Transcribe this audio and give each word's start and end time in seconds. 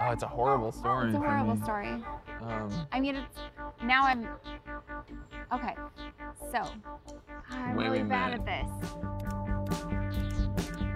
Oh, 0.00 0.10
it's 0.12 0.22
a 0.22 0.28
horrible 0.28 0.72
story. 0.72 1.08
It's 1.08 1.16
a 1.16 1.20
horrible 1.20 1.56
story. 1.62 1.88
Um, 2.40 2.86
I 2.92 3.00
mean, 3.00 3.16
it's 3.16 3.38
now 3.84 4.04
I'm 4.04 4.28
okay. 5.52 5.74
So 6.50 6.62
I'm 7.50 7.76
Way 7.76 7.84
really 7.84 8.02
bad 8.02 8.34
at 8.34 8.44
this. 8.44 8.70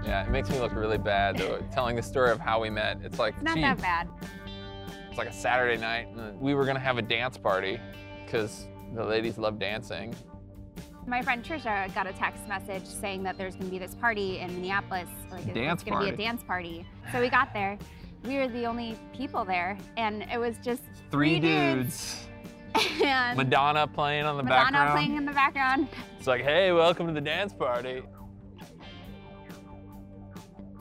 yeah, 0.05 0.25
it 0.25 0.30
makes 0.30 0.50
me 0.50 0.59
look 0.59 0.75
really 0.75 0.98
bad 0.98 1.38
though, 1.38 1.61
telling 1.73 1.96
the 1.96 2.02
story 2.02 2.30
of 2.30 2.41
how 2.41 2.61
we 2.61 2.70
met. 2.70 2.98
It's 3.02 3.18
like, 3.18 3.34
It's 3.34 3.43
not 3.43 3.54
gee, 3.54 3.61
that 3.62 3.79
bad. 3.80 4.09
it's 5.09 5.18
like 5.18 5.29
a 5.29 5.32
Saturday 5.32 5.80
night, 5.80 6.09
and 6.09 6.38
we 6.41 6.54
were 6.54 6.64
gonna 6.64 6.80
have 6.80 6.98
a 6.98 7.02
dance 7.02 7.38
party 7.38 7.79
because 8.25 8.66
the 8.95 9.04
ladies 9.04 9.38
love 9.38 9.59
dancing. 9.59 10.14
My 11.07 11.23
friend 11.23 11.45
Trisha 11.45 11.95
got 11.95 12.09
a 12.09 12.12
text 12.12 12.48
message 12.48 12.84
saying 12.84 13.23
that 13.23 13.38
there's 13.38 13.55
gonna 13.55 13.70
be 13.70 13.79
this 13.79 13.95
party 13.95 14.38
in 14.38 14.52
Minneapolis. 14.55 15.09
Like 15.30 15.55
Dance 15.55 15.83
it's 15.83 15.88
gonna 15.88 16.05
be 16.05 16.10
a 16.10 16.16
dance 16.16 16.42
party. 16.42 16.84
So 17.12 17.20
we 17.20 17.28
got 17.28 17.52
there. 17.52 17.78
We 18.24 18.38
were 18.38 18.48
the 18.48 18.66
only 18.66 18.98
people 19.16 19.45
there, 19.45 19.78
and 19.97 20.24
it 20.33 20.38
was 20.38 20.56
just 20.64 20.83
Three 21.12 21.38
dudes. 21.38 22.27
and 23.05 23.37
Madonna 23.37 23.87
playing 23.87 24.24
on 24.24 24.37
the 24.37 24.42
Madonna 24.42 24.64
background. 24.64 24.74
Madonna 24.74 24.92
playing 24.92 25.16
in 25.16 25.24
the 25.24 25.33
background. 25.33 25.88
It's 26.19 26.27
like, 26.27 26.42
hey, 26.42 26.73
welcome 26.73 27.06
to 27.06 27.12
the 27.12 27.20
dance 27.20 27.52
party. 27.52 28.02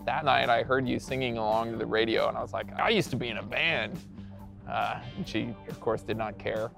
That 0.07 0.25
night, 0.25 0.49
I 0.49 0.63
heard 0.63 0.87
you 0.87 0.99
singing 0.99 1.37
along 1.37 1.71
to 1.71 1.77
the 1.77 1.85
radio, 1.85 2.27
and 2.27 2.37
I 2.37 2.41
was 2.41 2.51
like, 2.51 2.67
I 2.79 2.89
used 2.89 3.11
to 3.11 3.15
be 3.15 3.29
in 3.29 3.37
a 3.37 3.43
band. 3.43 3.99
Uh, 4.67 4.99
and 5.17 5.27
she, 5.27 5.53
of 5.69 5.79
course, 5.79 6.01
did 6.01 6.17
not 6.17 6.39
care. 6.39 6.71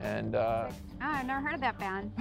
And 0.00 0.34
uh, 0.34 0.68
Oh, 1.02 1.10
I've 1.10 1.26
never 1.26 1.40
heard 1.40 1.54
of 1.54 1.60
that 1.60 1.78
band. 1.78 2.12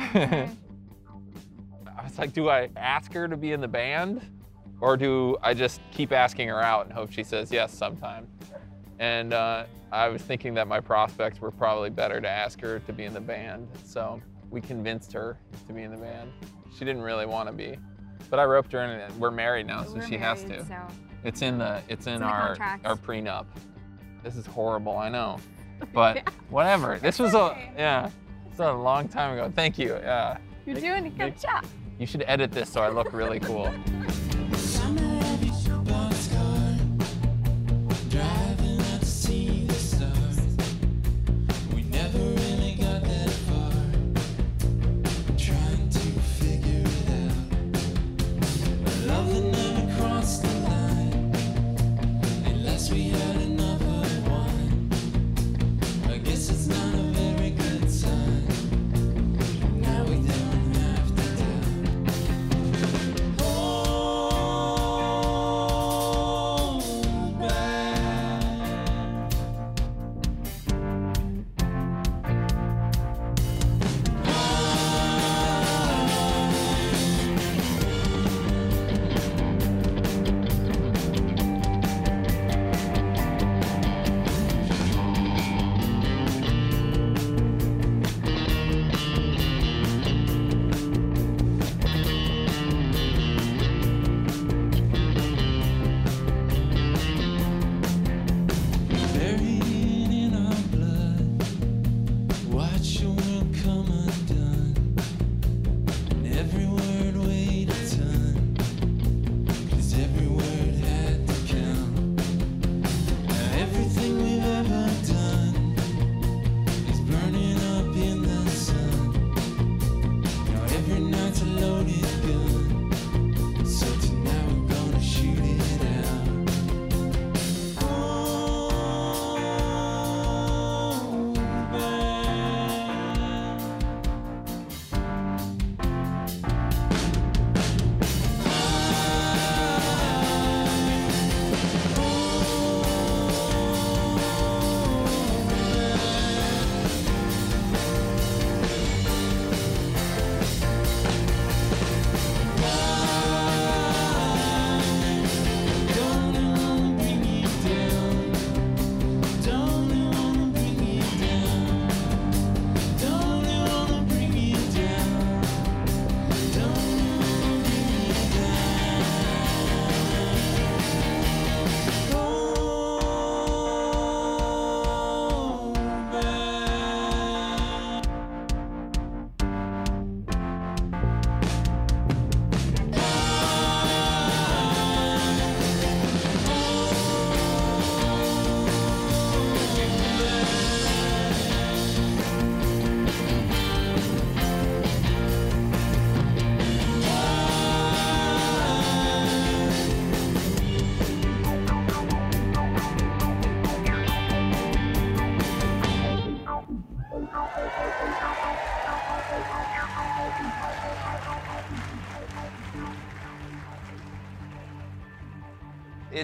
I 1.98 2.04
was 2.04 2.18
like, 2.18 2.34
do 2.34 2.50
I 2.50 2.70
ask 2.76 3.14
her 3.14 3.28
to 3.28 3.38
be 3.38 3.52
in 3.54 3.62
the 3.62 3.68
band? 3.68 4.22
Or 4.82 4.98
do 4.98 5.38
I 5.42 5.54
just 5.54 5.80
keep 5.92 6.12
asking 6.12 6.50
her 6.50 6.62
out 6.62 6.86
and 6.86 6.94
hope 6.94 7.12
she 7.12 7.24
says 7.24 7.52
yes 7.52 7.74
sometime? 7.74 8.28
And 9.00 9.34
uh, 9.34 9.66
I 9.92 10.10
was 10.10 10.22
thinking 10.22 10.54
that 10.56 10.68
my 10.68 10.80
prospects 10.80 11.40
were 11.40 11.52
probably 11.52 11.90
better 11.90 12.20
to 12.20 12.30
ask 12.30 12.60
her 12.62 12.80
to 12.80 12.94
be 12.94 13.06
in 13.06 13.14
the 13.14 13.22
band. 13.22 13.68
So 13.86 14.22
we 14.50 14.60
convinced 14.62 15.14
her 15.14 15.38
to 15.68 15.74
be 15.74 15.84
in 15.84 15.92
the 15.92 15.98
band. 15.98 16.32
She 16.78 16.84
didn't 16.86 17.02
really 17.04 17.26
want 17.26 17.48
to 17.48 17.54
be. 17.54 17.78
But 18.30 18.40
I 18.40 18.44
roped 18.44 18.72
her 18.74 18.84
in 18.84 18.90
and 18.90 19.20
we're 19.20 19.32
married 19.32 19.68
now, 19.68 19.84
so 19.84 19.96
We're 19.96 20.08
she 20.08 20.18
has 20.18 20.44
to. 20.44 20.66
So 20.66 20.76
It's 21.24 21.42
in 21.42 21.58
the 21.58 21.82
it's 21.88 22.08
in, 22.08 22.16
in 22.16 22.24
our 22.24 22.58
our 22.84 22.96
prenup. 22.96 23.46
This 24.24 24.36
is 24.36 24.46
horrible, 24.46 24.98
I 24.98 25.10
know. 25.10 25.40
But 25.94 26.30
whatever. 26.50 27.00
This 27.00 27.20
was 27.20 27.34
a 27.34 27.58
yeah. 27.78 28.10
It's 28.50 28.60
a 28.60 28.72
long 28.72 29.08
time 29.08 29.38
ago. 29.38 29.52
Thank 29.54 29.78
you. 29.78 29.96
Yeah. 29.96 30.38
you're 30.66 30.76
doing 30.80 31.08
a 31.08 31.10
good 31.10 31.40
job. 31.40 31.66
You 32.00 32.06
should 32.06 32.24
edit 32.28 32.52
this 32.52 32.70
so 32.70 32.82
I 32.82 32.90
look 32.90 33.14
really 33.14 33.40
cool. 33.40 33.74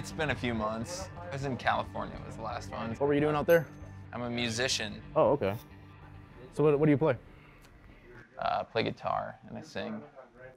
It's 0.02 0.10
been 0.10 0.30
a 0.30 0.34
few 0.34 0.52
months. 0.52 1.08
I 1.30 1.32
was 1.32 1.44
in 1.44 1.56
California 1.56 2.16
was 2.26 2.34
the 2.34 2.42
last 2.42 2.72
one. 2.72 2.90
What 2.96 3.06
were 3.06 3.14
you 3.14 3.20
doing 3.20 3.36
out 3.36 3.46
there? 3.46 3.68
I'm 4.12 4.22
a 4.22 4.28
musician. 4.28 5.00
Oh, 5.14 5.30
okay. 5.30 5.54
So 6.54 6.64
what, 6.64 6.76
what 6.76 6.86
do 6.86 6.90
you 6.90 6.98
play? 6.98 7.14
Uh, 8.36 8.64
play 8.64 8.82
guitar 8.82 9.36
and 9.48 9.56
I 9.56 9.62
sing. 9.62 10.02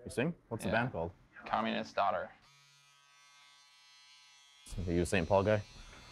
You 0.03 0.09
sing? 0.09 0.33
What's 0.49 0.65
the 0.65 0.71
band 0.71 0.91
called? 0.91 1.11
Communist 1.45 1.95
Daughter. 1.95 2.31
Are 4.87 4.91
you 4.91 5.03
a 5.03 5.05
St. 5.05 5.29
Paul 5.29 5.43
guy? 5.43 5.61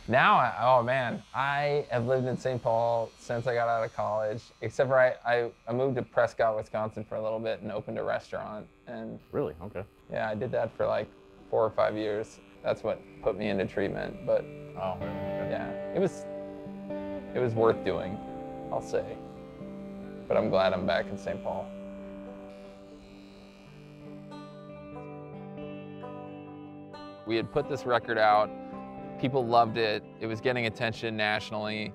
Now, 0.08 0.36
I, 0.36 0.54
oh 0.62 0.84
man, 0.84 1.24
I 1.34 1.88
have 1.90 2.06
lived 2.06 2.28
in 2.28 2.38
St. 2.38 2.62
Paul 2.62 3.10
since 3.18 3.48
I 3.48 3.56
got 3.56 3.68
out 3.68 3.84
of 3.84 3.96
college. 3.96 4.44
Except 4.62 4.88
for 4.88 5.00
I, 5.00 5.16
I, 5.26 5.50
I 5.68 5.74
moved 5.74 5.96
to 5.96 6.04
Prescott, 6.04 6.56
Wisconsin 6.56 7.04
for 7.04 7.16
a 7.16 7.24
little 7.24 7.40
bit 7.40 7.64
and 7.64 7.72
opened 7.72 7.98
a 7.98 8.04
restaurant. 8.04 8.68
And 8.86 9.20
Really? 9.32 9.56
Okay. 9.64 9.84
yeah, 10.12 10.30
I 10.30 10.36
did 10.36 10.52
that 10.52 10.78
for 10.78 10.86
like 10.86 11.10
four 11.50 11.66
or 11.66 11.72
five 11.72 11.98
years. 11.98 12.40
That's 12.64 12.84
what 12.84 13.02
put 13.22 13.38
me 13.38 13.50
into 13.50 13.66
treatment. 13.66 14.26
But 14.26 14.46
Oh, 14.78 14.98
yeah, 15.00 15.70
it 15.94 16.00
was 16.00 16.26
it 17.36 17.40
was 17.40 17.54
worth 17.54 17.84
doing, 17.86 18.18
I'll 18.72 18.82
say. 18.82 19.06
But 20.28 20.38
I'm 20.38 20.50
glad 20.50 20.74
I'm 20.74 20.86
back 20.86 21.08
in 21.10 21.18
St. 21.18 21.44
Paul. 21.44 21.68
We 27.26 27.36
had 27.36 27.52
put 27.52 27.70
this 27.70 27.86
record 27.86 28.18
out. 28.18 28.50
People 29.20 29.46
loved 29.46 29.78
it. 29.78 30.04
It 30.20 30.28
was 30.28 30.42
getting 30.42 30.66
attention 30.66 31.16
nationally. 31.16 31.94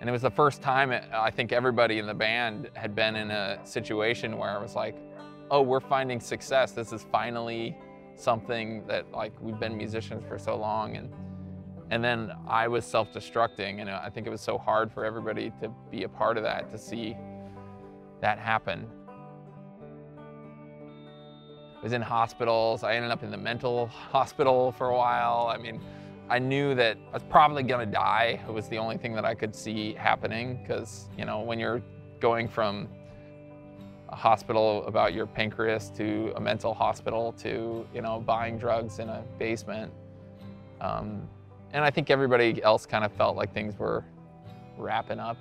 And 0.00 0.08
it 0.08 0.12
was 0.12 0.22
the 0.22 0.30
first 0.30 0.62
time 0.62 0.92
it, 0.92 1.04
I 1.12 1.30
think 1.30 1.52
everybody 1.52 1.98
in 1.98 2.06
the 2.06 2.14
band 2.14 2.70
had 2.74 2.94
been 2.94 3.16
in 3.16 3.30
a 3.30 3.58
situation 3.64 4.36
where 4.36 4.50
I 4.50 4.60
was 4.60 4.74
like, 4.74 4.96
oh, 5.50 5.62
we're 5.62 5.80
finding 5.80 6.20
success. 6.20 6.72
This 6.72 6.92
is 6.92 7.06
finally 7.10 7.76
something 8.16 8.86
that 8.86 9.10
like 9.12 9.32
we've 9.40 9.58
been 9.60 9.76
musicians 9.76 10.24
for 10.26 10.38
so 10.38 10.56
long 10.56 10.96
and 10.96 11.12
and 11.90 12.02
then 12.02 12.32
I 12.48 12.66
was 12.66 12.84
self-destructing 12.84 13.80
and 13.80 13.88
uh, 13.88 14.00
I 14.02 14.10
think 14.10 14.26
it 14.26 14.30
was 14.30 14.40
so 14.40 14.58
hard 14.58 14.90
for 14.90 15.04
everybody 15.04 15.52
to 15.60 15.70
be 15.90 16.02
a 16.02 16.08
part 16.08 16.36
of 16.36 16.42
that 16.42 16.68
to 16.72 16.78
see 16.78 17.16
that 18.20 18.38
happen. 18.38 18.88
I 21.78 21.82
was 21.82 21.92
in 21.92 22.02
hospitals. 22.02 22.82
I 22.82 22.94
ended 22.96 23.12
up 23.12 23.22
in 23.22 23.30
the 23.30 23.36
mental 23.36 23.86
hospital 23.86 24.72
for 24.72 24.88
a 24.88 24.96
while. 24.96 25.46
I 25.46 25.58
mean, 25.58 25.80
I 26.28 26.40
knew 26.40 26.74
that 26.74 26.96
I 27.10 27.12
was 27.12 27.22
probably 27.30 27.62
gonna 27.62 27.86
die. 27.86 28.42
It 28.48 28.52
was 28.52 28.68
the 28.68 28.78
only 28.78 28.96
thing 28.96 29.14
that 29.14 29.24
I 29.24 29.34
could 29.34 29.54
see 29.54 29.92
happening 29.94 30.58
because, 30.60 31.08
you 31.16 31.24
know, 31.24 31.40
when 31.40 31.60
you're 31.60 31.82
going 32.18 32.48
from 32.48 32.88
a 34.08 34.16
hospital 34.16 34.86
about 34.86 35.14
your 35.14 35.26
pancreas 35.26 35.90
to 35.90 36.32
a 36.36 36.40
mental 36.40 36.72
hospital 36.72 37.32
to, 37.32 37.86
you 37.92 38.02
know, 38.02 38.20
buying 38.20 38.58
drugs 38.58 38.98
in 38.98 39.08
a 39.08 39.24
basement. 39.38 39.92
Um, 40.80 41.28
and 41.72 41.84
I 41.84 41.90
think 41.90 42.10
everybody 42.10 42.62
else 42.62 42.86
kind 42.86 43.04
of 43.04 43.12
felt 43.12 43.36
like 43.36 43.52
things 43.52 43.78
were 43.78 44.04
wrapping 44.78 45.18
up. 45.18 45.36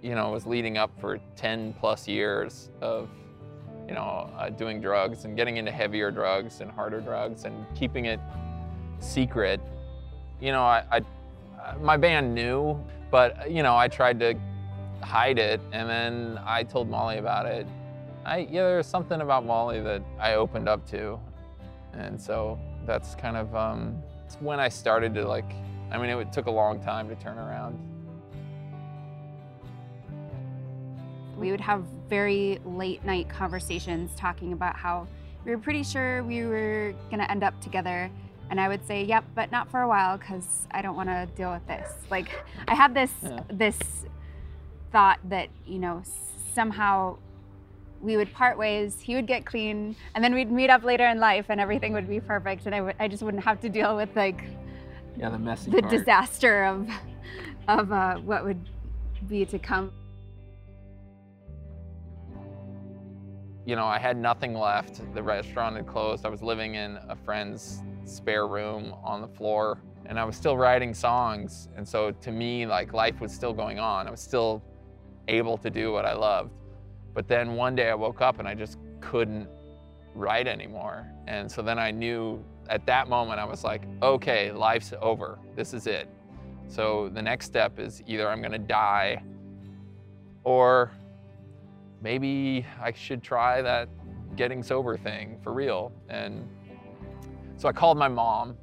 You 0.00 0.14
know, 0.14 0.30
it 0.30 0.32
was 0.32 0.46
leading 0.46 0.78
up 0.78 0.90
for 1.00 1.18
10 1.36 1.74
plus 1.74 2.08
years 2.08 2.70
of, 2.80 3.08
you 3.86 3.94
know, 3.94 4.30
uh, 4.36 4.48
doing 4.48 4.80
drugs 4.80 5.24
and 5.24 5.36
getting 5.36 5.58
into 5.58 5.70
heavier 5.70 6.10
drugs 6.10 6.60
and 6.60 6.70
harder 6.70 7.00
drugs 7.00 7.44
and 7.44 7.66
keeping 7.76 8.06
it 8.06 8.18
secret. 8.98 9.60
You 10.40 10.52
know, 10.52 10.62
I, 10.62 10.84
I 10.90 11.00
uh, 11.62 11.76
my 11.80 11.96
band 11.96 12.34
knew, 12.34 12.82
but 13.10 13.50
you 13.50 13.62
know, 13.62 13.76
I 13.76 13.86
tried 13.86 14.18
to 14.20 14.34
hide 15.02 15.38
it, 15.38 15.60
and 15.72 15.88
then 15.88 16.40
I 16.44 16.62
told 16.62 16.88
Molly 16.88 17.18
about 17.18 17.46
it. 17.46 17.66
I 18.24 18.38
yeah, 18.50 18.64
there 18.64 18.76
was 18.76 18.86
something 18.86 19.20
about 19.20 19.44
Molly 19.44 19.80
that 19.80 20.02
I 20.18 20.34
opened 20.34 20.68
up 20.68 20.86
to, 20.90 21.18
and 21.92 22.20
so 22.20 22.58
that's 22.86 23.14
kind 23.14 23.36
of 23.36 23.54
um, 23.54 24.02
when 24.40 24.60
I 24.60 24.68
started 24.68 25.14
to 25.14 25.26
like. 25.26 25.50
I 25.90 25.98
mean, 25.98 26.08
it 26.08 26.32
took 26.32 26.46
a 26.46 26.50
long 26.50 26.80
time 26.80 27.08
to 27.08 27.14
turn 27.16 27.36
around. 27.38 27.78
We 31.36 31.50
would 31.50 31.60
have 31.60 31.84
very 32.08 32.60
late 32.64 33.04
night 33.04 33.28
conversations 33.28 34.12
talking 34.16 34.52
about 34.52 34.76
how 34.76 35.06
we 35.44 35.50
were 35.50 35.58
pretty 35.58 35.82
sure 35.82 36.22
we 36.24 36.44
were 36.46 36.94
gonna 37.10 37.26
end 37.28 37.42
up 37.42 37.60
together. 37.60 38.10
And 38.50 38.60
I 38.60 38.68
would 38.68 38.86
say, 38.86 39.02
yep, 39.02 39.24
but 39.34 39.50
not 39.50 39.70
for 39.70 39.80
a 39.80 39.88
while 39.88 40.18
because 40.18 40.66
I 40.72 40.82
don't 40.82 40.94
want 40.94 41.08
to 41.08 41.26
deal 41.36 41.50
with 41.50 41.66
this. 41.66 41.90
Like 42.10 42.28
I 42.68 42.74
had 42.74 42.94
this 42.94 43.10
Yeah. 43.22 43.40
this 43.48 43.78
thought 44.92 45.18
that 45.28 45.48
you 45.66 45.78
know 45.78 46.02
somehow 46.54 47.16
we 48.00 48.16
would 48.16 48.32
part 48.32 48.58
ways. 48.58 49.00
He 49.00 49.14
would 49.14 49.26
get 49.26 49.44
clean, 49.46 49.96
and 50.14 50.22
then 50.22 50.34
we'd 50.34 50.50
meet 50.50 50.70
up 50.70 50.84
later 50.84 51.06
in 51.06 51.18
life, 51.18 51.46
and 51.48 51.60
everything 51.60 51.92
would 51.94 52.08
be 52.08 52.20
perfect, 52.20 52.66
and 52.66 52.74
I 52.74 52.80
would 52.80 52.96
I 53.00 53.08
just 53.08 53.22
wouldn't 53.22 53.44
have 53.44 53.60
to 53.60 53.68
deal 53.68 53.96
with 53.96 54.14
like 54.16 54.44
Yeah, 55.16 55.30
the 55.30 55.38
messy 55.38 55.70
the 55.70 55.82
disaster 55.82 56.64
of 56.64 56.88
of 57.68 57.92
uh, 57.92 58.16
what 58.18 58.44
would 58.44 58.68
be 59.28 59.44
to 59.46 59.58
come. 59.58 59.92
you 63.64 63.76
know, 63.76 63.86
I 63.86 63.98
had 63.98 64.16
nothing 64.16 64.54
left. 64.54 65.00
The 65.14 65.22
restaurant 65.22 65.76
had 65.76 65.86
closed. 65.86 66.26
I 66.26 66.28
was 66.28 66.42
living 66.42 66.74
in 66.74 66.98
a 67.08 67.14
friend's 67.14 67.80
spare 68.04 68.48
room 68.48 68.92
on 69.04 69.20
the 69.20 69.28
floor 69.28 69.80
and 70.06 70.18
I 70.18 70.24
was 70.24 70.36
still 70.36 70.56
writing 70.56 70.92
songs. 70.94 71.68
And 71.76 71.86
so 71.86 72.10
to 72.10 72.32
me, 72.32 72.66
like 72.66 72.92
life 72.92 73.20
was 73.20 73.32
still 73.32 73.52
going 73.52 73.78
on. 73.78 74.08
I 74.08 74.10
was 74.10 74.20
still 74.20 74.62
able 75.28 75.56
to 75.58 75.70
do 75.70 75.92
what 75.92 76.04
I 76.04 76.14
loved. 76.14 76.52
But 77.14 77.28
then 77.28 77.54
one 77.54 77.74
day 77.74 77.90
I 77.90 77.94
woke 77.94 78.20
up 78.20 78.38
and 78.38 78.48
I 78.48 78.54
just 78.54 78.78
couldn't 79.00 79.48
write 80.14 80.46
anymore. 80.46 81.06
And 81.26 81.50
so 81.50 81.62
then 81.62 81.78
I 81.78 81.90
knew 81.90 82.42
at 82.68 82.86
that 82.86 83.08
moment, 83.08 83.40
I 83.40 83.44
was 83.44 83.64
like, 83.64 83.82
okay, 84.02 84.52
life's 84.52 84.92
over. 85.00 85.38
This 85.56 85.74
is 85.74 85.86
it. 85.86 86.08
So 86.68 87.10
the 87.12 87.20
next 87.20 87.46
step 87.46 87.78
is 87.78 88.02
either 88.06 88.28
I'm 88.28 88.40
gonna 88.40 88.58
die 88.58 89.22
or 90.44 90.92
maybe 92.00 92.64
I 92.80 92.92
should 92.92 93.22
try 93.22 93.62
that 93.62 93.88
getting 94.36 94.62
sober 94.62 94.96
thing 94.96 95.38
for 95.42 95.52
real. 95.52 95.92
And 96.08 96.48
so 97.56 97.68
I 97.68 97.72
called 97.72 97.98
my 97.98 98.08
mom 98.08 98.56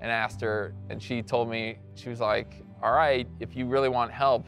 and 0.00 0.10
asked 0.10 0.40
her, 0.40 0.74
and 0.88 1.02
she 1.02 1.22
told 1.22 1.48
me, 1.48 1.78
she 1.94 2.08
was 2.08 2.20
like, 2.20 2.64
all 2.82 2.92
right, 2.92 3.28
if 3.38 3.54
you 3.54 3.66
really 3.66 3.88
want 3.88 4.10
help, 4.10 4.46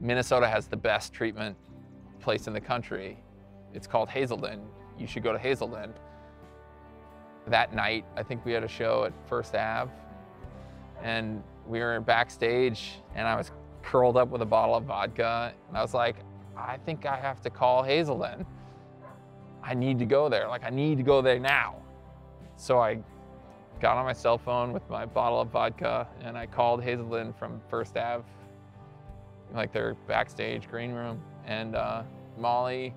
Minnesota 0.00 0.48
has 0.48 0.66
the 0.66 0.76
best 0.76 1.12
treatment 1.12 1.56
place 2.20 2.46
in 2.46 2.52
the 2.52 2.60
country. 2.60 3.22
It's 3.74 3.86
called 3.86 4.08
Hazelden. 4.08 4.60
You 4.98 5.06
should 5.06 5.22
go 5.22 5.32
to 5.32 5.38
Hazelden. 5.38 5.92
That 7.46 7.74
night, 7.74 8.04
I 8.16 8.22
think 8.22 8.44
we 8.44 8.52
had 8.52 8.64
a 8.64 8.68
show 8.68 9.04
at 9.04 9.12
First 9.28 9.54
Ave, 9.54 9.90
and 11.02 11.42
we 11.66 11.80
were 11.80 12.00
backstage, 12.00 12.92
and 13.14 13.26
I 13.26 13.36
was 13.36 13.50
curled 13.82 14.16
up 14.16 14.28
with 14.28 14.42
a 14.42 14.46
bottle 14.46 14.74
of 14.74 14.84
vodka, 14.84 15.52
and 15.68 15.76
I 15.76 15.82
was 15.82 15.94
like, 15.94 16.16
I 16.56 16.78
think 16.78 17.06
I 17.06 17.16
have 17.16 17.40
to 17.42 17.50
call 17.50 17.82
Hazelden. 17.82 18.44
I 19.62 19.74
need 19.74 19.98
to 19.98 20.06
go 20.06 20.28
there. 20.28 20.48
Like, 20.48 20.64
I 20.64 20.70
need 20.70 20.96
to 20.98 21.04
go 21.04 21.20
there 21.20 21.38
now. 21.38 21.76
So 22.56 22.78
I 22.78 22.98
got 23.80 23.96
on 23.96 24.04
my 24.04 24.12
cell 24.12 24.36
phone 24.38 24.72
with 24.72 24.88
my 24.90 25.06
bottle 25.06 25.40
of 25.40 25.48
vodka 25.48 26.06
and 26.22 26.36
I 26.36 26.44
called 26.46 26.82
Hazelden 26.82 27.32
from 27.32 27.60
First 27.70 27.96
Ave, 27.96 28.24
like 29.54 29.72
their 29.72 29.94
backstage 30.06 30.68
green 30.68 30.92
room. 30.92 31.20
And 31.46 31.74
uh, 31.74 32.02
Molly, 32.38 32.94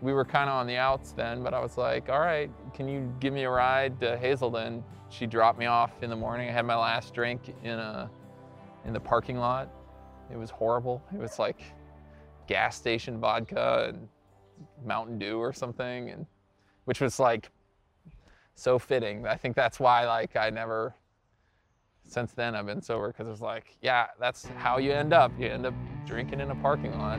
we 0.00 0.12
were 0.12 0.24
kind 0.24 0.50
of 0.50 0.56
on 0.56 0.66
the 0.66 0.76
outs 0.76 1.12
then, 1.12 1.42
but 1.42 1.54
I 1.54 1.60
was 1.60 1.78
like, 1.78 2.08
all 2.08 2.20
right, 2.20 2.50
can 2.74 2.88
you 2.88 3.12
give 3.20 3.32
me 3.32 3.44
a 3.44 3.50
ride 3.50 3.98
to 4.00 4.16
Hazelden? 4.16 4.84
She 5.08 5.26
dropped 5.26 5.58
me 5.58 5.66
off 5.66 5.92
in 6.02 6.10
the 6.10 6.16
morning. 6.16 6.48
I 6.48 6.52
had 6.52 6.66
my 6.66 6.76
last 6.76 7.14
drink 7.14 7.54
in 7.62 7.78
a 7.78 8.10
in 8.84 8.92
the 8.92 9.00
parking 9.00 9.38
lot. 9.38 9.68
It 10.30 10.36
was 10.36 10.50
horrible. 10.50 11.02
It 11.12 11.18
was 11.18 11.38
like 11.38 11.62
gas 12.46 12.76
station 12.76 13.18
vodka 13.18 13.86
and 13.88 14.08
Mountain 14.84 15.18
Dew 15.18 15.38
or 15.38 15.52
something, 15.52 16.10
and 16.10 16.26
which 16.84 17.00
was 17.00 17.18
like 17.18 17.50
so 18.54 18.78
fitting. 18.78 19.26
I 19.26 19.36
think 19.36 19.56
that's 19.56 19.80
why 19.80 20.06
like 20.06 20.36
I 20.36 20.50
never. 20.50 20.94
Since 22.06 22.32
then 22.32 22.54
I've 22.54 22.66
been 22.66 22.82
sober 22.82 23.08
because 23.08 23.28
it's 23.28 23.40
like, 23.40 23.76
yeah, 23.82 24.06
that's 24.20 24.46
how 24.56 24.78
you 24.78 24.92
end 24.92 25.12
up. 25.12 25.32
You 25.38 25.48
end 25.48 25.66
up 25.66 25.74
drinking 26.06 26.40
in 26.40 26.50
a 26.50 26.54
parking 26.56 26.96
lot. 26.98 27.18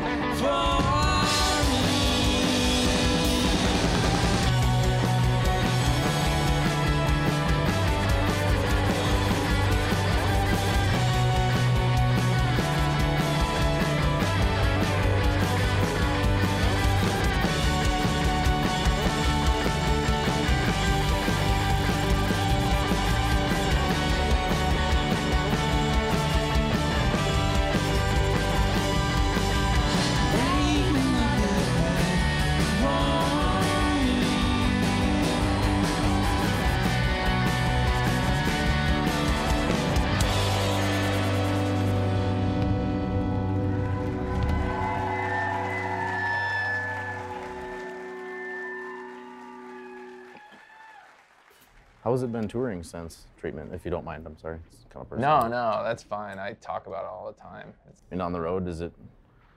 How 52.11 52.15
has 52.15 52.23
it 52.23 52.31
been 52.33 52.49
touring 52.49 52.83
since 52.83 53.27
treatment? 53.37 53.73
If 53.73 53.85
you 53.85 53.89
don't 53.89 54.03
mind, 54.03 54.25
I'm 54.25 54.37
sorry. 54.37 54.59
It's 54.69 54.83
kind 54.89 55.01
of 55.01 55.09
personal. 55.09 55.43
No, 55.43 55.47
no, 55.47 55.81
that's 55.81 56.03
fine. 56.03 56.39
I 56.39 56.51
talk 56.59 56.87
about 56.87 57.05
it 57.05 57.07
all 57.07 57.31
the 57.33 57.41
time. 57.41 57.73
It's, 57.87 58.03
And 58.11 58.21
on 58.21 58.33
the 58.33 58.41
road, 58.41 58.67
is 58.67 58.81
it? 58.81 58.91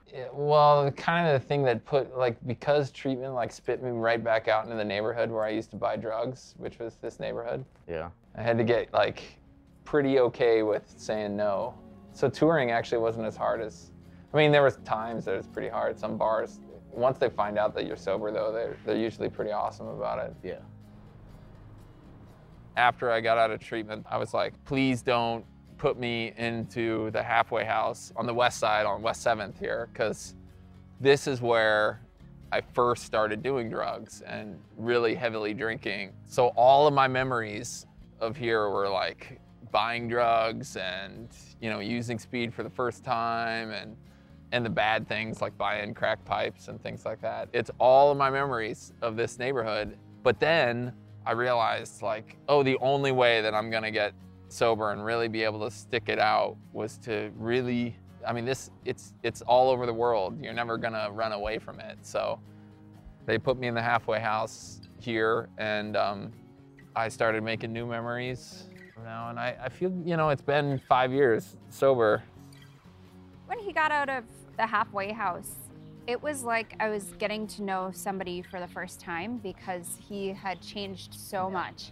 Yeah, 0.07 0.27
well, 0.31 0.89
kind 0.91 1.27
of 1.27 1.41
the 1.41 1.45
thing 1.45 1.63
that 1.63 1.83
put 1.83 2.17
like 2.17 2.37
because 2.47 2.91
treatment 2.91 3.33
like 3.33 3.51
spit 3.51 3.83
me 3.83 3.89
right 3.89 4.23
back 4.23 4.47
out 4.47 4.63
into 4.63 4.77
the 4.77 4.85
neighborhood 4.85 5.29
where 5.29 5.43
I 5.43 5.49
used 5.49 5.69
to 5.71 5.75
buy 5.75 5.97
drugs, 5.97 6.55
which 6.57 6.79
was 6.79 6.95
this 7.01 7.19
neighborhood. 7.19 7.65
Yeah. 7.89 8.07
I 8.37 8.41
had 8.41 8.57
to 8.57 8.63
get 8.63 8.93
like 8.93 9.21
pretty 9.83 10.19
okay 10.19 10.63
with 10.63 10.93
saying 10.95 11.35
no. 11.35 11.73
So 12.13 12.29
touring 12.29 12.71
actually 12.71 12.99
wasn't 12.99 13.25
as 13.25 13.35
hard 13.35 13.59
as 13.59 13.91
I 14.33 14.37
mean, 14.37 14.53
there 14.53 14.63
was 14.63 14.77
times 14.85 15.25
that 15.25 15.33
it 15.33 15.37
was 15.37 15.47
pretty 15.47 15.67
hard. 15.67 15.99
Some 15.99 16.17
bars 16.17 16.61
once 16.89 17.17
they 17.17 17.29
find 17.29 17.59
out 17.59 17.75
that 17.75 17.85
you're 17.85 17.97
sober 17.97 18.31
though, 18.31 18.53
they're 18.53 18.77
they're 18.85 18.95
usually 18.95 19.27
pretty 19.27 19.51
awesome 19.51 19.87
about 19.87 20.19
it. 20.19 20.33
Yeah. 20.41 20.59
After 22.77 23.11
I 23.11 23.21
got 23.21 23.37
out 23.37 23.51
of 23.51 23.59
treatment, 23.59 24.05
I 24.09 24.17
was 24.17 24.33
like, 24.33 24.53
please 24.65 25.01
don't 25.01 25.45
put 25.77 25.99
me 25.99 26.33
into 26.37 27.11
the 27.11 27.21
halfway 27.21 27.65
house 27.65 28.11
on 28.15 28.25
the 28.25 28.33
west 28.33 28.59
side 28.59 28.85
on 28.85 29.01
West 29.01 29.25
7th 29.25 29.57
here, 29.59 29.89
because 29.91 30.35
this 30.99 31.27
is 31.27 31.41
where 31.41 32.01
I 32.51 32.61
first 32.61 33.03
started 33.03 33.43
doing 33.43 33.69
drugs 33.69 34.21
and 34.21 34.57
really 34.77 35.15
heavily 35.15 35.53
drinking. 35.53 36.13
So 36.25 36.47
all 36.49 36.87
of 36.87 36.93
my 36.93 37.07
memories 37.07 37.85
of 38.19 38.37
here 38.37 38.69
were 38.69 38.87
like 38.87 39.39
buying 39.71 40.07
drugs 40.07 40.77
and, 40.77 41.29
you 41.59 41.69
know, 41.69 41.79
using 41.79 42.17
speed 42.17 42.53
for 42.53 42.63
the 42.63 42.69
first 42.69 43.03
time 43.03 43.71
and 43.71 43.97
and 44.51 44.65
the 44.65 44.69
bad 44.69 45.07
things 45.07 45.41
like 45.41 45.57
buying 45.57 45.93
crack 45.93 46.23
pipes 46.23 46.67
and 46.69 46.81
things 46.81 47.05
like 47.05 47.21
that. 47.21 47.49
It's 47.51 47.71
all 47.77 48.11
of 48.11 48.17
my 48.17 48.29
memories 48.29 48.93
of 49.01 49.17
this 49.17 49.37
neighborhood. 49.37 49.97
But 50.23 50.39
then 50.39 50.93
I 51.25 51.31
realized 51.31 52.01
like, 52.01 52.37
oh, 52.47 52.63
the 52.63 52.77
only 52.81 53.11
way 53.11 53.41
that 53.41 53.53
I'm 53.53 53.69
gonna 53.69 53.91
get 53.91 54.13
sober 54.49 54.91
and 54.91 55.03
really 55.03 55.27
be 55.27 55.43
able 55.43 55.59
to 55.61 55.71
stick 55.71 56.03
it 56.07 56.19
out 56.19 56.55
was 56.71 56.97
to 56.99 57.31
really 57.35 57.95
I 58.25 58.33
mean 58.33 58.45
this 58.45 58.71
it's 58.85 59.13
it's 59.23 59.41
all 59.41 59.69
over 59.69 59.85
the 59.85 59.93
world. 59.93 60.41
You're 60.41 60.53
never 60.53 60.77
gonna 60.77 61.09
run 61.11 61.31
away 61.31 61.59
from 61.59 61.79
it. 61.79 61.97
So 62.01 62.39
they 63.25 63.37
put 63.37 63.57
me 63.57 63.67
in 63.67 63.73
the 63.73 63.81
halfway 63.81 64.19
house 64.19 64.81
here 64.99 65.49
and 65.57 65.95
um, 65.95 66.31
I 66.95 67.09
started 67.09 67.43
making 67.43 67.73
new 67.73 67.85
memories 67.85 68.69
now 69.03 69.29
and 69.29 69.39
I, 69.39 69.55
I 69.61 69.69
feel 69.69 69.91
you 70.03 70.17
know 70.17 70.29
it's 70.29 70.41
been 70.41 70.81
five 70.87 71.11
years 71.11 71.55
sober. 71.69 72.23
When 73.45 73.59
he 73.59 73.71
got 73.71 73.91
out 73.91 74.09
of 74.09 74.23
the 74.57 74.65
halfway 74.65 75.11
house, 75.11 75.51
it 76.07 76.21
was 76.21 76.43
like 76.43 76.75
I 76.79 76.89
was 76.89 77.05
getting 77.17 77.47
to 77.47 77.63
know 77.63 77.91
somebody 77.93 78.41
for 78.41 78.59
the 78.59 78.67
first 78.67 78.99
time 78.99 79.37
because 79.37 79.97
he 80.07 80.29
had 80.29 80.61
changed 80.61 81.13
so 81.13 81.49
much. 81.49 81.91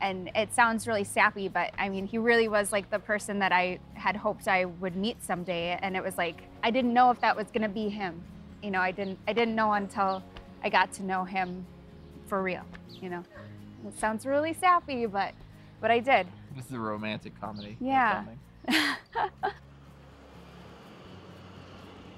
And 0.00 0.30
it 0.34 0.52
sounds 0.52 0.88
really 0.88 1.04
sappy, 1.04 1.48
but 1.48 1.72
I 1.78 1.88
mean, 1.88 2.06
he 2.06 2.18
really 2.18 2.48
was 2.48 2.72
like 2.72 2.90
the 2.90 2.98
person 2.98 3.38
that 3.38 3.52
I 3.52 3.78
had 3.94 4.16
hoped 4.16 4.48
I 4.48 4.64
would 4.64 4.96
meet 4.96 5.22
someday. 5.22 5.78
And 5.80 5.96
it 5.96 6.02
was 6.02 6.18
like 6.18 6.42
I 6.62 6.70
didn't 6.70 6.92
know 6.92 7.10
if 7.10 7.20
that 7.20 7.36
was 7.36 7.46
gonna 7.52 7.68
be 7.68 7.88
him. 7.88 8.20
You 8.62 8.70
know, 8.70 8.80
I 8.80 8.90
didn't 8.90 9.18
I 9.26 9.32
didn't 9.32 9.54
know 9.54 9.72
until 9.72 10.22
I 10.62 10.68
got 10.68 10.92
to 10.94 11.02
know 11.02 11.24
him 11.24 11.64
for 12.26 12.42
real. 12.42 12.64
You 13.00 13.10
know, 13.10 13.24
it 13.86 13.98
sounds 13.98 14.26
really 14.26 14.52
sappy, 14.52 15.06
but 15.06 15.34
but 15.80 15.90
I 15.90 16.00
did. 16.00 16.26
This 16.54 16.66
is 16.66 16.72
a 16.72 16.78
romantic 16.78 17.40
comedy. 17.40 17.76
Yeah. 17.80 18.24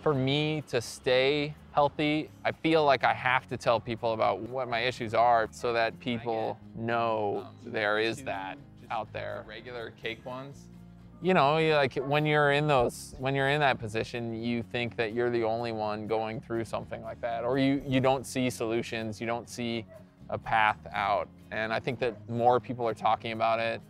For 0.04 0.12
me 0.12 0.62
to 0.68 0.82
stay 0.82 1.54
healthy, 1.73 2.28
I 2.44 2.52
feel 2.52 2.84
like 2.84 3.04
I 3.04 3.14
have 3.14 3.49
to 3.49 3.56
tell 3.56 3.80
people 3.80 4.12
about 4.12 4.38
what 4.38 4.68
my 4.68 4.80
issues 4.80 5.14
are 5.14 5.49
so 5.50 5.73
that 5.73 5.99
people 5.99 6.58
know 6.76 7.46
there 7.64 7.99
is 7.99 8.23
that 8.25 8.58
out 8.90 9.11
there. 9.14 9.46
Regular 9.49 9.94
cake 10.02 10.23
ones. 10.26 10.68
You 11.23 11.32
know, 11.32 11.58
like 11.75 11.94
when 11.94 12.26
you're 12.26 12.52
in 12.52 12.66
those, 12.66 13.14
when 13.18 13.34
you're 13.34 13.49
in 13.49 13.61
that 13.61 13.78
position, 13.78 14.34
you 14.42 14.62
think 14.62 14.94
that 14.96 15.14
you're 15.14 15.30
the 15.30 15.42
only 15.42 15.73
one 15.73 16.06
going 16.06 16.38
through 16.38 16.66
something 16.66 17.02
like 17.02 17.23
that, 17.23 17.42
or 17.42 17.56
you 17.56 17.82
you 17.87 18.02
don't 18.02 18.26
see 18.26 18.50
solutions, 18.50 19.23
you 19.23 19.26
don't 19.26 19.49
see 19.49 19.87
a 20.28 20.37
path 20.37 20.87
out. 20.92 21.30
And 21.50 21.73
I 21.73 21.80
think 21.80 21.99
that 22.00 22.28
more 22.28 22.61
people 22.61 22.87
are 22.87 22.92
talking 22.92 23.32
about 23.32 23.58
it 23.58 23.80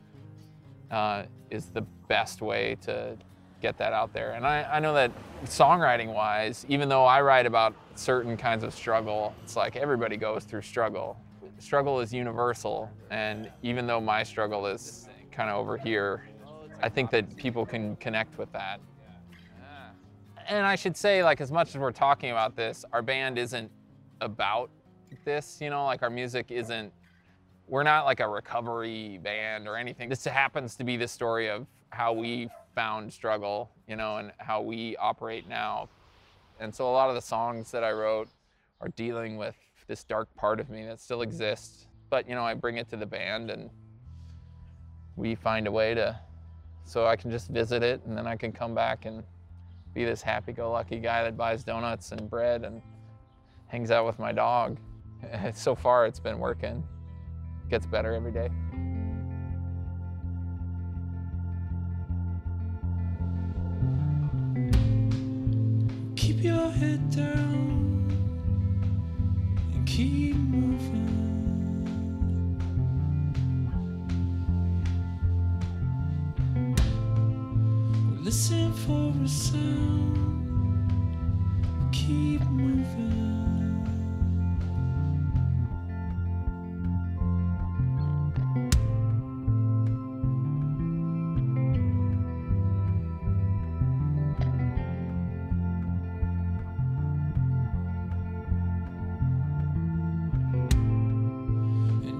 uh, 0.92 1.24
is 1.50 1.70
the 1.70 1.82
best 2.06 2.40
way 2.40 2.76
to 2.82 3.16
get 3.64 3.78
that 3.78 3.94
out 3.94 4.12
there. 4.12 4.32
And 4.32 4.46
I, 4.46 4.62
I 4.74 4.78
know 4.78 4.92
that 4.92 5.10
songwriting 5.46 6.12
wise, 6.12 6.66
even 6.68 6.86
though 6.90 7.06
I 7.06 7.22
write 7.22 7.46
about 7.46 7.74
certain 7.94 8.36
kinds 8.36 8.62
of 8.62 8.74
struggle, 8.74 9.34
it's 9.42 9.56
like 9.56 9.74
everybody 9.74 10.18
goes 10.18 10.44
through 10.44 10.60
struggle. 10.60 11.16
Struggle 11.58 11.98
is 12.00 12.12
universal. 12.12 12.90
And 13.10 13.50
even 13.62 13.86
though 13.86 14.02
my 14.02 14.22
struggle 14.22 14.66
is 14.66 15.08
kind 15.32 15.48
of 15.48 15.56
over 15.56 15.78
here, 15.78 16.28
I 16.82 16.90
think 16.90 17.10
that 17.12 17.36
people 17.36 17.64
can 17.64 17.96
connect 17.96 18.36
with 18.36 18.52
that. 18.52 18.80
And 20.46 20.66
I 20.66 20.74
should 20.74 20.94
say, 20.94 21.24
like, 21.24 21.40
as 21.40 21.50
much 21.50 21.70
as 21.70 21.78
we're 21.78 21.90
talking 21.90 22.32
about 22.32 22.54
this, 22.54 22.84
our 22.92 23.00
band 23.00 23.38
isn't 23.38 23.70
about 24.20 24.68
this, 25.24 25.58
you 25.62 25.70
know, 25.70 25.86
like 25.86 26.02
our 26.02 26.10
music 26.10 26.50
isn't 26.50 26.92
we're 27.66 27.82
not 27.82 28.04
like 28.04 28.20
a 28.20 28.28
recovery 28.28 29.18
band 29.22 29.66
or 29.66 29.76
anything. 29.78 30.10
This 30.10 30.22
happens 30.26 30.76
to 30.76 30.84
be 30.84 30.98
the 30.98 31.08
story 31.08 31.48
of 31.48 31.66
how 31.88 32.12
we 32.12 32.50
found 32.74 33.12
struggle, 33.12 33.70
you 33.88 33.96
know, 33.96 34.18
and 34.18 34.32
how 34.38 34.60
we 34.60 34.96
operate 34.96 35.48
now. 35.48 35.88
And 36.60 36.74
so 36.74 36.88
a 36.88 36.92
lot 36.92 37.08
of 37.08 37.14
the 37.14 37.22
songs 37.22 37.70
that 37.72 37.84
I 37.84 37.92
wrote 37.92 38.28
are 38.80 38.88
dealing 38.88 39.36
with 39.36 39.56
this 39.86 40.04
dark 40.04 40.28
part 40.36 40.60
of 40.60 40.70
me 40.70 40.84
that 40.84 41.00
still 41.00 41.18
mm-hmm. 41.18 41.30
exists. 41.30 41.86
But, 42.10 42.28
you 42.28 42.34
know, 42.34 42.44
I 42.44 42.54
bring 42.54 42.76
it 42.76 42.88
to 42.90 42.96
the 42.96 43.06
band 43.06 43.50
and 43.50 43.70
we 45.16 45.34
find 45.34 45.66
a 45.66 45.72
way 45.72 45.94
to, 45.94 46.18
so 46.84 47.06
I 47.06 47.16
can 47.16 47.30
just 47.30 47.48
visit 47.48 47.82
it 47.82 48.02
and 48.06 48.16
then 48.16 48.26
I 48.26 48.36
can 48.36 48.52
come 48.52 48.74
back 48.74 49.06
and 49.06 49.22
be 49.94 50.04
this 50.04 50.22
happy 50.22 50.52
go 50.52 50.72
lucky 50.72 50.98
guy 50.98 51.22
that 51.22 51.36
buys 51.36 51.62
donuts 51.62 52.12
and 52.12 52.28
bread 52.28 52.64
and 52.64 52.82
hangs 53.68 53.90
out 53.90 54.06
with 54.06 54.18
my 54.18 54.32
dog. 54.32 54.78
So 55.54 55.74
far, 55.74 56.04
it's 56.04 56.20
been 56.20 56.38
working 56.38 56.84
gets 57.70 57.86
better 57.86 58.14
every 58.14 58.32
day. 58.32 58.50
Head 66.80 67.10
down 67.10 68.10
and 69.72 69.86
keep 69.86 70.34
moving. 70.34 71.14
Listen 78.22 78.72
for 78.72 79.12
a 79.22 79.28
sound. 79.28 80.18
Keep 81.92 82.42
moving. 82.42 83.23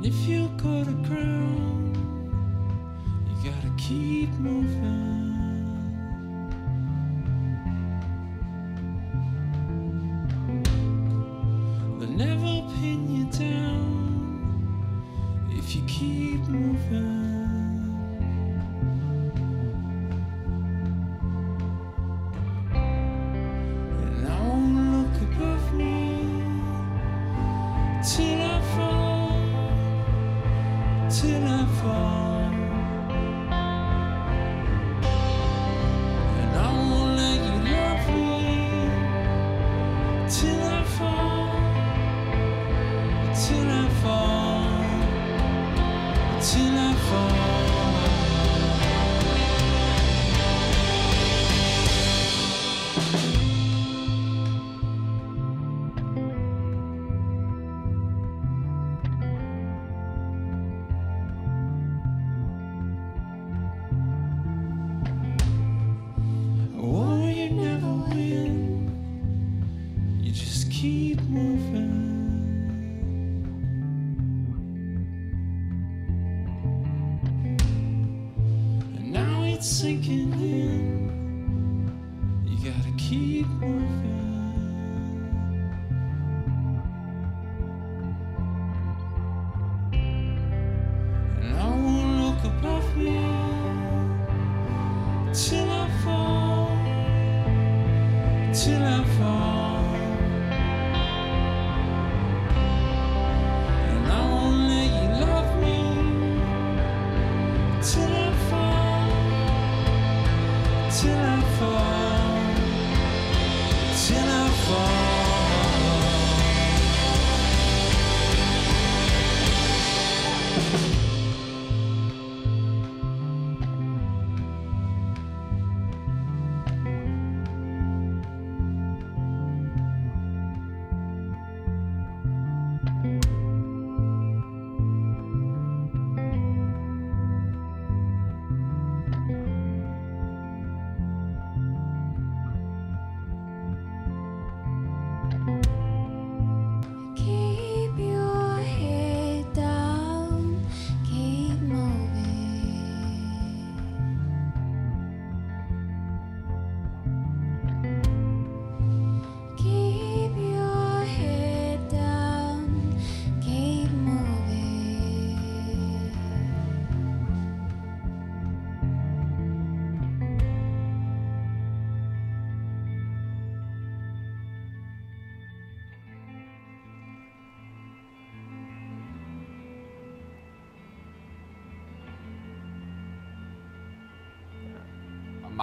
If 0.05 0.29
you 0.29 0.49
go 0.59 0.85
to 0.85 0.93
ground, 1.09 1.97
you 3.43 3.51
gotta 3.51 3.73
keep 3.79 4.29
moving. 4.35 5.24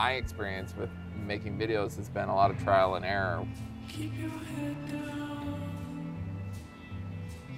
My 0.01 0.13
experience 0.13 0.73
with 0.75 0.89
making 1.27 1.59
videos 1.59 1.95
has 1.97 2.09
been 2.09 2.27
a 2.27 2.33
lot 2.33 2.49
of 2.49 2.57
trial 2.63 2.95
and 2.95 3.05
error. 3.05 3.45
Keep 3.87 4.17
your 4.17 4.29
head 4.31 4.91
down. 4.91 5.61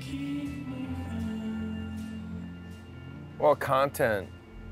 Keep. 0.01 0.67
Well, 3.39 3.55
content 3.55 4.27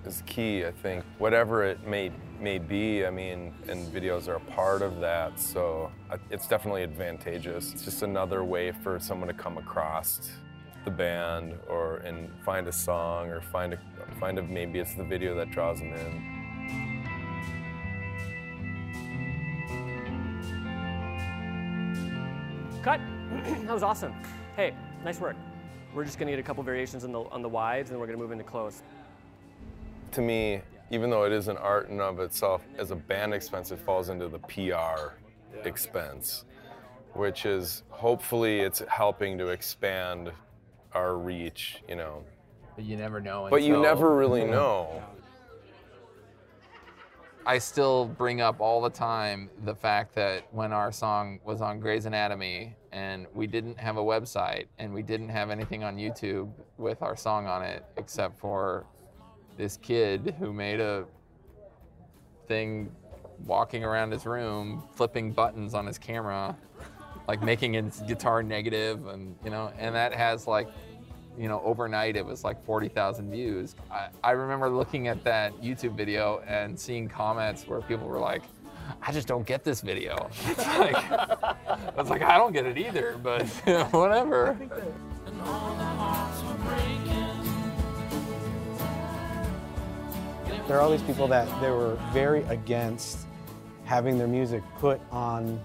is 0.05 0.21
key, 0.25 0.65
I 0.65 0.71
think. 0.71 1.05
Whatever 1.17 1.63
it 1.63 1.87
may 1.87 2.11
may 2.41 2.59
be, 2.59 3.05
I 3.05 3.09
mean, 3.09 3.53
and 3.69 3.87
videos 3.93 4.27
are 4.27 4.35
a 4.35 4.41
part 4.51 4.81
of 4.81 4.99
that, 4.99 5.39
so 5.39 5.89
uh, 6.09 6.17
it's 6.29 6.49
definitely 6.49 6.83
advantageous. 6.83 7.71
It's 7.71 7.85
just 7.85 8.03
another 8.03 8.43
way 8.43 8.73
for 8.83 8.99
someone 8.99 9.29
to 9.29 9.33
come 9.33 9.57
across 9.57 10.29
the 10.83 10.91
band 10.91 11.57
or 11.69 11.97
and 11.99 12.29
find 12.43 12.67
a 12.67 12.73
song 12.73 13.29
or 13.29 13.39
find 13.39 13.71
a 13.71 13.79
find 14.19 14.39
a 14.39 14.43
maybe 14.43 14.77
it's 14.79 14.95
the 14.95 15.05
video 15.05 15.35
that 15.35 15.51
draws 15.51 15.79
them 15.79 15.93
in. 15.93 16.40
Cut. 22.81 22.99
that 23.43 23.73
was 23.73 23.83
awesome. 23.83 24.13
Hey, 24.55 24.73
nice 25.03 25.19
work. 25.19 25.35
We're 25.93 26.03
just 26.03 26.17
gonna 26.17 26.31
get 26.31 26.39
a 26.39 26.43
couple 26.43 26.63
variations 26.63 27.03
on 27.03 27.11
the 27.11 27.19
on 27.19 27.41
the 27.41 27.49
wides, 27.49 27.91
and 27.91 27.99
we're 27.99 28.07
gonna 28.07 28.17
move 28.17 28.31
into 28.31 28.43
close. 28.43 28.81
To 30.13 30.21
me, 30.21 30.61
even 30.89 31.09
though 31.09 31.25
it 31.25 31.31
is 31.31 31.47
an 31.47 31.57
art 31.57 31.89
in 31.89 31.99
of 32.01 32.19
itself, 32.19 32.65
as 32.77 32.91
a 32.91 32.95
band 32.95 33.33
expense, 33.33 33.71
it 33.71 33.79
falls 33.79 34.09
into 34.09 34.27
the 34.27 34.39
PR 34.39 35.13
expense, 35.63 36.45
which 37.13 37.45
is 37.45 37.83
hopefully 37.89 38.61
it's 38.61 38.79
helping 38.87 39.37
to 39.37 39.49
expand 39.49 40.31
our 40.93 41.17
reach, 41.17 41.83
you 41.87 41.95
know. 41.95 42.23
But 42.75 42.85
you 42.85 42.97
never 42.97 43.21
know. 43.21 43.47
But 43.49 43.63
you 43.63 43.79
never 43.79 44.15
really 44.15 44.43
know. 44.57 45.03
I 47.45 47.57
still 47.57 48.05
bring 48.05 48.39
up 48.39 48.59
all 48.59 48.81
the 48.81 48.89
time 48.89 49.49
the 49.63 49.73
fact 49.73 50.13
that 50.15 50.45
when 50.51 50.71
our 50.71 50.91
song 50.91 51.39
was 51.43 51.59
on 51.59 51.79
Grey's 51.79 52.05
Anatomy 52.05 52.75
and 52.91 53.25
we 53.33 53.47
didn't 53.47 53.79
have 53.79 53.97
a 53.97 54.03
website 54.03 54.65
and 54.77 54.93
we 54.93 55.01
didn't 55.01 55.29
have 55.29 55.49
anything 55.49 55.83
on 55.83 55.97
YouTube 55.97 56.51
with 56.77 57.01
our 57.01 57.15
song 57.15 57.47
on 57.47 57.63
it 57.63 57.83
except 57.97 58.37
for 58.37 58.85
this 59.57 59.77
kid 59.77 60.35
who 60.37 60.53
made 60.53 60.79
a 60.79 61.05
thing 62.47 62.91
walking 63.45 63.83
around 63.83 64.11
his 64.11 64.25
room 64.27 64.83
flipping 64.93 65.31
buttons 65.31 65.73
on 65.73 65.87
his 65.87 65.97
camera 65.97 66.55
like 67.27 67.41
making 67.41 67.73
his 67.73 68.01
guitar 68.01 68.43
negative 68.43 69.07
and 69.07 69.35
you 69.43 69.49
know 69.49 69.71
and 69.79 69.95
that 69.95 70.13
has 70.13 70.45
like 70.45 70.67
you 71.37 71.47
know, 71.47 71.61
overnight 71.63 72.15
it 72.15 72.25
was 72.25 72.43
like 72.43 72.63
40,000 72.65 73.31
views. 73.31 73.75
I, 73.89 74.07
I 74.23 74.31
remember 74.31 74.69
looking 74.69 75.07
at 75.07 75.23
that 75.23 75.59
YouTube 75.61 75.95
video 75.95 76.41
and 76.47 76.79
seeing 76.79 77.07
comments 77.07 77.67
where 77.67 77.81
people 77.81 78.07
were 78.07 78.19
like, 78.19 78.43
I 79.01 79.11
just 79.11 79.27
don't 79.27 79.45
get 79.45 79.63
this 79.63 79.81
video. 79.81 80.29
It's 80.45 80.57
like, 80.79 80.95
I 80.95 81.55
was 81.95 82.09
like, 82.09 82.21
I 82.21 82.37
don't 82.37 82.53
get 82.53 82.65
it 82.65 82.77
either, 82.77 83.17
but 83.21 83.47
whatever. 83.91 84.57
And 85.25 85.41
all 85.41 85.75
the 85.75 85.83
hearts 85.83 86.43
were 86.43 86.53
breaking. 86.65 87.07
There 90.67 90.77
are 90.77 90.81
all 90.81 90.91
these 90.91 91.01
people 91.03 91.27
that 91.27 91.47
they 91.61 91.69
were 91.69 91.97
very 92.13 92.43
against 92.43 93.25
having 93.85 94.17
their 94.17 94.27
music 94.27 94.63
put 94.79 95.01
on 95.11 95.59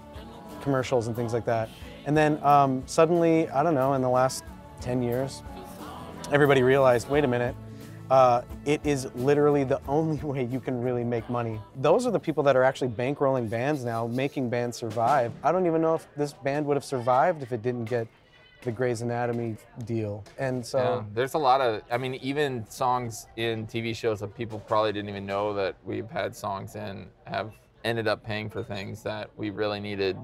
commercials 0.61 1.07
and 1.07 1.15
things 1.15 1.33
like 1.33 1.45
that. 1.45 1.69
And 2.05 2.15
then 2.15 2.43
um, 2.43 2.83
suddenly, 2.85 3.49
I 3.49 3.63
don't 3.63 3.73
know, 3.73 3.93
in 3.93 4.01
the 4.01 4.09
last 4.09 4.43
10 4.81 5.01
years, 5.01 5.43
everybody 6.31 6.61
realized 6.61 7.09
wait 7.09 7.23
a 7.23 7.27
minute, 7.27 7.55
uh, 8.09 8.41
it 8.65 8.81
is 8.83 9.13
literally 9.15 9.63
the 9.63 9.79
only 9.87 10.17
way 10.17 10.43
you 10.43 10.59
can 10.59 10.81
really 10.81 11.03
make 11.03 11.29
money. 11.29 11.59
Those 11.77 12.05
are 12.05 12.11
the 12.11 12.19
people 12.19 12.43
that 12.43 12.55
are 12.55 12.63
actually 12.63 12.89
bankrolling 12.89 13.49
bands 13.49 13.83
now, 13.83 14.07
making 14.07 14.49
bands 14.49 14.77
survive. 14.77 15.31
I 15.43 15.51
don't 15.51 15.65
even 15.65 15.81
know 15.81 15.95
if 15.95 16.07
this 16.15 16.33
band 16.33 16.65
would 16.65 16.75
have 16.75 16.85
survived 16.85 17.43
if 17.43 17.51
it 17.51 17.61
didn't 17.61 17.85
get 17.85 18.07
the 18.63 18.71
Grey's 18.71 19.01
Anatomy 19.01 19.55
deal. 19.85 20.23
And 20.37 20.65
so 20.65 20.77
Yeah, 20.79 21.03
there's 21.13 21.35
a 21.35 21.37
lot 21.37 21.61
of, 21.61 21.81
I 21.91 21.97
mean, 21.97 22.15
even 22.15 22.67
songs 22.69 23.27
in 23.37 23.67
TV 23.67 23.95
shows 23.95 24.19
that 24.19 24.35
people 24.35 24.59
probably 24.59 24.91
didn't 24.91 25.09
even 25.09 25.25
know 25.25 25.53
that 25.53 25.75
we've 25.85 26.09
had 26.09 26.35
songs 26.35 26.75
in 26.75 27.07
have 27.25 27.53
ended 27.85 28.07
up 28.07 28.25
paying 28.25 28.49
for 28.49 28.63
things 28.63 29.03
that 29.03 29.29
we 29.37 29.49
really 29.49 29.79
needed. 29.79 30.17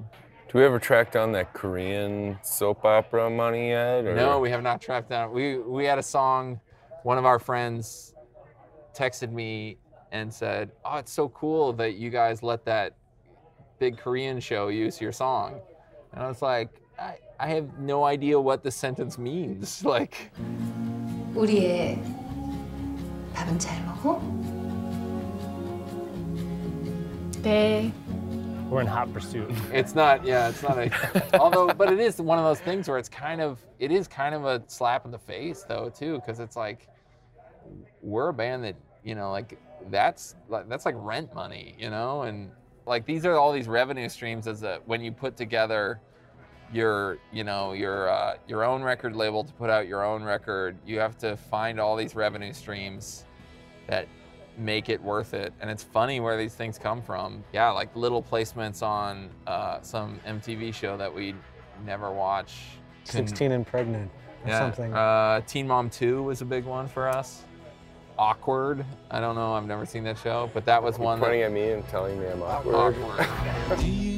Do 0.52 0.58
we 0.58 0.64
ever 0.64 0.78
track 0.78 1.12
down 1.12 1.32
that 1.32 1.52
Korean 1.52 2.38
soap 2.42 2.84
opera 2.84 3.28
money 3.28 3.68
yet? 3.68 4.06
Or? 4.06 4.14
No, 4.14 4.38
we 4.38 4.48
have 4.50 4.62
not 4.62 4.80
tracked 4.80 5.10
down. 5.10 5.32
We 5.32 5.58
we 5.58 5.84
had 5.84 5.98
a 5.98 6.02
song. 6.02 6.60
One 7.02 7.18
of 7.18 7.26
our 7.26 7.38
friends 7.38 8.14
texted 8.94 9.30
me 9.30 9.76
and 10.10 10.32
said, 10.32 10.72
"Oh, 10.84 10.96
it's 10.96 11.12
so 11.12 11.28
cool 11.28 11.74
that 11.74 11.94
you 11.96 12.08
guys 12.08 12.42
let 12.42 12.64
that 12.64 12.96
big 13.78 13.98
Korean 13.98 14.40
show 14.40 14.68
use 14.68 15.00
your 15.00 15.12
song." 15.12 15.60
And 16.12 16.22
I 16.24 16.28
was 16.28 16.40
like, 16.40 16.70
I, 16.98 17.16
I 17.38 17.48
have 17.48 17.78
no 17.78 18.04
idea 18.04 18.40
what 18.40 18.62
this 18.62 18.74
sentence 18.74 19.18
means. 19.18 19.84
Like, 19.84 20.30
우리의 21.34 22.02
밥은 23.34 23.58
잘 23.58 23.84
먹어? 23.84 24.20
네. 27.42 27.92
We're 28.73 28.81
in 28.81 28.87
hot 28.87 29.13
pursuit. 29.13 29.51
it's 29.71 29.93
not. 29.93 30.25
Yeah, 30.25 30.49
it's 30.49 30.63
not 30.63 30.79
a. 30.79 30.89
although, 31.39 31.67
but 31.67 31.93
it 31.93 31.99
is 31.99 32.19
one 32.19 32.39
of 32.39 32.43
those 32.43 32.59
things 32.59 32.89
where 32.89 32.97
it's 32.97 33.07
kind 33.07 33.39
of. 33.39 33.59
It 33.77 33.91
is 33.91 34.07
kind 34.07 34.33
of 34.33 34.45
a 34.45 34.63
slap 34.65 35.05
in 35.05 35.11
the 35.11 35.19
face, 35.19 35.63
though, 35.69 35.91
too, 35.95 36.15
because 36.15 36.39
it's 36.39 36.55
like 36.55 36.87
we're 38.01 38.29
a 38.29 38.33
band 38.33 38.63
that 38.63 38.75
you 39.03 39.13
know, 39.13 39.29
like 39.29 39.59
that's 39.91 40.33
like 40.49 40.67
that's 40.69 40.87
like 40.87 40.95
rent 40.97 41.35
money, 41.35 41.75
you 41.77 41.91
know, 41.91 42.23
and 42.23 42.49
like 42.87 43.05
these 43.05 43.27
are 43.27 43.35
all 43.35 43.51
these 43.51 43.67
revenue 43.67 44.09
streams 44.09 44.47
as 44.47 44.63
a 44.63 44.79
when 44.87 45.01
you 45.01 45.11
put 45.11 45.37
together 45.37 46.01
your 46.73 47.19
you 47.31 47.43
know 47.43 47.73
your 47.73 48.09
uh, 48.09 48.37
your 48.47 48.63
own 48.63 48.81
record 48.81 49.15
label 49.15 49.43
to 49.43 49.53
put 49.53 49.69
out 49.69 49.87
your 49.87 50.03
own 50.03 50.23
record 50.23 50.75
you 50.83 50.97
have 50.97 51.15
to 51.19 51.37
find 51.37 51.79
all 51.79 51.95
these 51.95 52.15
revenue 52.15 52.51
streams 52.51 53.25
that 53.85 54.07
make 54.57 54.89
it 54.89 55.01
worth 55.01 55.33
it. 55.33 55.53
And 55.61 55.69
it's 55.69 55.83
funny 55.83 56.19
where 56.19 56.37
these 56.37 56.53
things 56.55 56.77
come 56.77 57.01
from. 57.01 57.43
Yeah 57.53 57.69
like 57.71 57.95
little 57.95 58.21
placements 58.21 58.83
on 58.83 59.29
uh, 59.47 59.81
some 59.81 60.19
mtv 60.27 60.73
show 60.73 60.97
that 60.97 61.13
we 61.13 61.35
never 61.85 62.11
watch. 62.11 62.53
16 63.05 63.51
and 63.51 63.67
pregnant 63.67 64.09
or 64.45 64.49
yeah, 64.49 64.59
something. 64.59 64.93
uh, 64.93 65.41
teen 65.41 65.67
mom 65.67 65.89
2 65.89 66.23
was 66.23 66.41
a 66.41 66.45
big 66.45 66.65
one 66.65 66.87
for 66.87 67.07
us. 67.07 67.43
Awkward. 68.17 68.85
I 69.09 69.19
don't 69.19 69.35
know. 69.35 69.53
I've 69.53 69.65
never 69.65 69.85
seen 69.85 70.03
that 70.03 70.17
show 70.19 70.49
but 70.53 70.65
that 70.65 70.81
was 70.81 70.97
You're 70.97 71.05
one 71.05 71.19
pointing 71.19 71.39
that, 71.41 71.47
at 71.47 71.51
me 71.51 71.71
and 71.71 71.87
telling 71.89 72.19
me 72.19 72.27
I'm 72.27 72.41
awkward. 72.43 72.75
awkward 72.75 73.79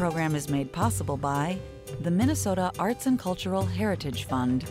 program 0.00 0.34
is 0.34 0.48
made 0.48 0.72
possible 0.72 1.18
by 1.18 1.58
the 2.00 2.10
Minnesota 2.10 2.72
Arts 2.78 3.04
and 3.04 3.18
Cultural 3.18 3.66
Heritage 3.66 4.24
Fund 4.24 4.64